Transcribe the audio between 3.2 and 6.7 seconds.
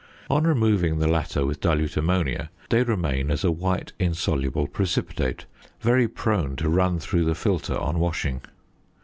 as a white insoluble precipitate, very prone to